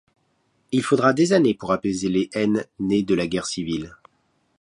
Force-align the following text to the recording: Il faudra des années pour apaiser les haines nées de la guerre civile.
Il 0.71 0.81
faudra 0.81 1.13
des 1.13 1.31
années 1.31 1.53
pour 1.53 1.71
apaiser 1.73 2.09
les 2.09 2.27
haines 2.33 2.65
nées 2.79 3.03
de 3.03 3.13
la 3.13 3.27
guerre 3.27 3.45
civile. 3.45 3.97